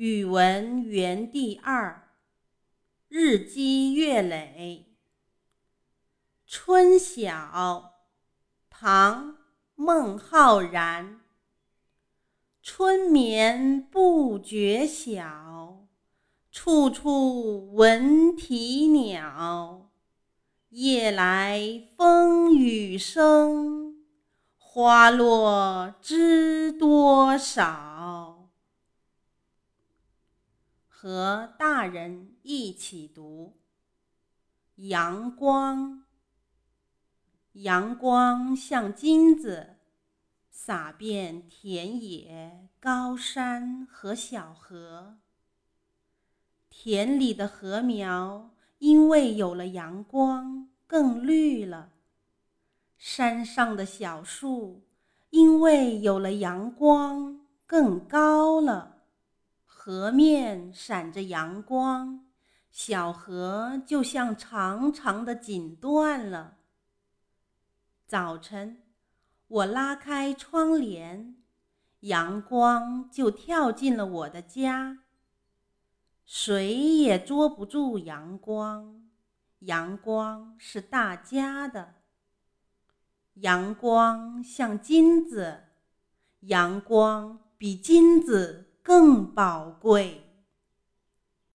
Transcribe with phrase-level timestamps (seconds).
[0.00, 2.08] 语文园地二，
[3.08, 4.94] 日积月累。
[6.46, 7.94] 春晓，
[8.70, 9.32] 唐·
[9.74, 11.18] 孟浩然。
[12.62, 15.88] 春眠不觉晓，
[16.52, 19.90] 处处闻啼鸟。
[20.68, 21.60] 夜来
[21.96, 23.96] 风雨声，
[24.58, 28.17] 花落知多少。
[31.00, 33.56] 和大人一起读。
[34.74, 36.02] 阳光，
[37.52, 39.76] 阳光像金子，
[40.50, 45.18] 洒遍田野、高山和小河。
[46.68, 48.50] 田里的禾苗。
[48.78, 51.92] 因为有了阳光，更绿了。
[52.96, 54.84] 山上的小树，
[55.30, 58.97] 因为有了阳光，更高了。
[59.88, 62.26] 河面闪着阳光，
[62.70, 66.58] 小河就像长长的锦缎了。
[68.06, 68.82] 早晨，
[69.46, 71.36] 我拉开窗帘，
[72.00, 74.98] 阳光就跳进了我的家。
[76.26, 79.08] 谁也捉不住阳光，
[79.60, 81.94] 阳光是大家的。
[83.36, 85.64] 阳光像金子，
[86.40, 90.27] 阳光比金子更宝贵。